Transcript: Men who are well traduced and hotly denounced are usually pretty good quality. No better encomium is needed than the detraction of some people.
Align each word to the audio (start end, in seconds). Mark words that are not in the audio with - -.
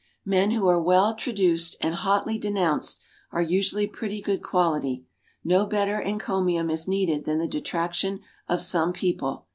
Men 0.25 0.49
who 0.49 0.65
are 0.67 0.81
well 0.81 1.13
traduced 1.13 1.75
and 1.79 1.93
hotly 1.93 2.39
denounced 2.39 3.03
are 3.31 3.39
usually 3.39 3.85
pretty 3.85 4.19
good 4.19 4.41
quality. 4.41 5.05
No 5.43 5.67
better 5.67 5.99
encomium 6.01 6.71
is 6.71 6.87
needed 6.87 7.25
than 7.25 7.37
the 7.37 7.47
detraction 7.47 8.21
of 8.49 8.63
some 8.63 8.93
people. 8.93 9.45